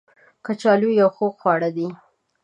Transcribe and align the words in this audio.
کچالو 0.45 0.89
یو 1.01 1.09
خوږ 1.15 1.33
خواړه 1.41 1.69
دی 1.77 1.87